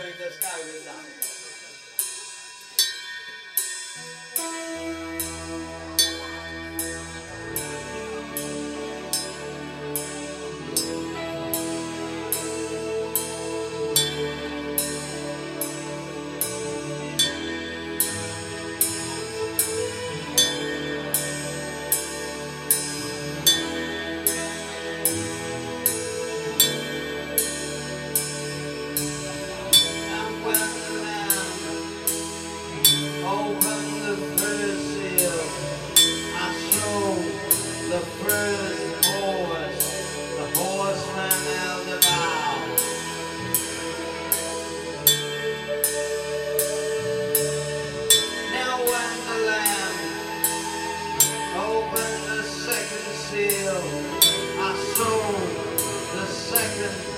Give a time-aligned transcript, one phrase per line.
[0.00, 0.94] ska inte skavla.
[0.94, 1.39] And when
[56.80, 57.09] Yeah.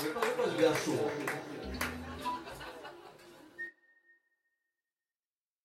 [0.00, 1.57] Obrigado.